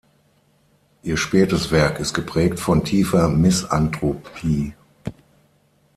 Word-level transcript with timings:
Ihr 1.03 1.15
spätes 1.15 1.69
Werk 1.69 1.99
ist 1.99 2.15
geprägt 2.15 2.59
von 2.59 2.83
tiefer 2.83 3.29
Misanthropie. 3.29 4.73